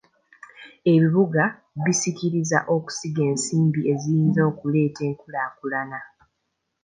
[0.93, 1.43] Ebibuga
[1.83, 5.99] bisikiriza okusiga ensimbi eziyinza okuleeta enkulaakulana.